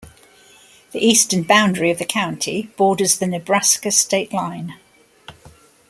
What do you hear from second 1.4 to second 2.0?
boundary of